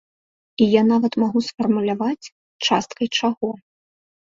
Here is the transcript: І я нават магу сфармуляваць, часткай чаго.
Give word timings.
І 0.65 0.67
я 0.79 0.83
нават 0.91 1.13
магу 1.25 1.39
сфармуляваць, 1.49 2.31
часткай 2.67 3.07
чаго. 3.19 3.57